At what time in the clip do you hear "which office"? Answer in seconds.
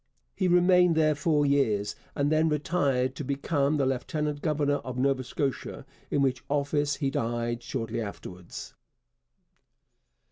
6.23-6.95